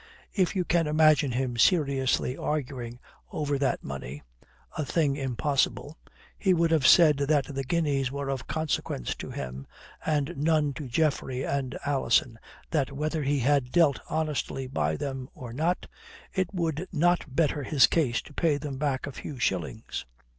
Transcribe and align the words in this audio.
If 0.33 0.55
you 0.55 0.65
can 0.65 0.87
imagine 0.87 1.33
him 1.33 1.57
seriously 1.57 2.35
arguing 2.35 2.97
over 3.31 3.59
that 3.59 3.83
money 3.83 4.23
a 4.75 4.83
thing 4.83 5.15
impossible 5.15 5.95
he 6.39 6.55
would 6.55 6.71
have 6.71 6.87
said 6.87 7.17
that 7.17 7.53
the 7.53 7.63
guineas 7.63 8.11
were 8.11 8.27
of 8.27 8.47
consequence 8.47 9.13
to 9.13 9.29
him 9.29 9.67
and 10.03 10.35
none 10.37 10.73
to 10.73 10.87
Geoffrey 10.87 11.43
and 11.45 11.77
Alison, 11.85 12.39
that 12.71 12.91
whether 12.91 13.21
he 13.21 13.37
had 13.41 13.71
dealt 13.71 13.99
honestly 14.09 14.65
by 14.65 14.95
them 14.97 15.29
or 15.35 15.53
not, 15.53 15.85
it 16.33 16.51
would 16.51 16.87
not 16.91 17.35
better 17.35 17.61
his 17.61 17.85
case 17.85 18.23
to 18.23 18.33
pay 18.33 18.57
them 18.57 18.79
back 18.79 19.05
a 19.05 19.11
few 19.11 19.37
shillings. 19.37 20.07